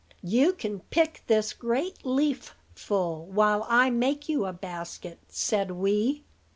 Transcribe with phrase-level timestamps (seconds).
[0.23, 6.23] "You can pick this great leaf full, while I make you a basket," said Wee.